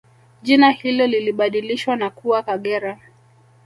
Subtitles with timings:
[0.41, 2.99] Jina hilo lilibadilishwa na kuwa Kagera